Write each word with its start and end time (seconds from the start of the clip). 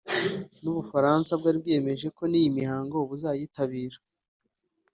n’Ubufaransa 0.61 1.31
bwari 1.39 1.57
bwiyemeje 1.61 2.07
ko 2.17 2.23
iyi 2.39 2.49
mihango 2.57 2.97
buzayitabira 3.09 3.97